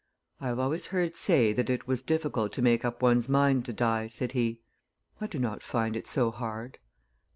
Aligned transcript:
"I 0.39 0.47
have 0.47 0.57
always 0.57 0.87
heard 0.87 1.15
say 1.15 1.53
that 1.53 1.69
it 1.69 1.87
was 1.87 2.01
difficult 2.01 2.53
to 2.53 2.63
make 2.63 2.83
up 2.83 3.03
one's 3.03 3.29
mind 3.29 3.65
to 3.65 3.73
die," 3.73 4.07
said 4.07 4.31
he; 4.31 4.59
"I 5.21 5.27
do 5.27 5.37
not 5.37 5.61
find 5.61 5.95
it 5.95 6.07
so 6.07 6.31
hard." 6.31 6.79